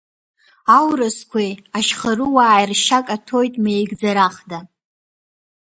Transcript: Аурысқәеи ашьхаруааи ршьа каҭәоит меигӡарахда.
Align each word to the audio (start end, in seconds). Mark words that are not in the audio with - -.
Аурысқәеи 0.77 1.51
ашьхаруааи 1.77 2.63
ршьа 2.71 2.99
каҭәоит 3.07 3.53
меигӡарахда. 3.63 4.59